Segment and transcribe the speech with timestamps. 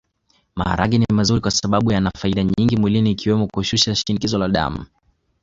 [0.55, 4.85] Maharage ni mazuri kwasababu yana faida nyingi mwilini ikiwemo kushusha shinikizo la damu